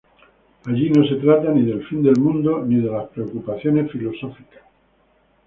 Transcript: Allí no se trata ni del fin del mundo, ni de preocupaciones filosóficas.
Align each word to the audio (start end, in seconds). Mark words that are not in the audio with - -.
Allí 0.65 0.89
no 0.89 1.05
se 1.07 1.17
trata 1.17 1.51
ni 1.51 1.63
del 1.63 1.85
fin 1.85 2.01
del 2.01 2.17
mundo, 2.19 2.65
ni 2.65 2.77
de 2.77 2.89
preocupaciones 3.13 3.91
filosóficas. 3.91 4.63